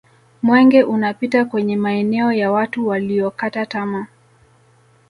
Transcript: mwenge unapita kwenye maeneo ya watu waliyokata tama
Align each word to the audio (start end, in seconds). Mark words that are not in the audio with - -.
mwenge 0.41 0.83
unapita 0.83 1.45
kwenye 1.45 1.75
maeneo 1.77 2.31
ya 2.33 2.51
watu 2.51 2.87
waliyokata 2.87 3.65
tama 3.65 4.07